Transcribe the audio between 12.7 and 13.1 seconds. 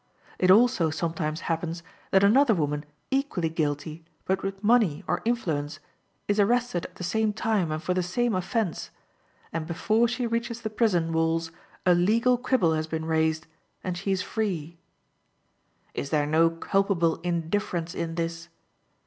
has been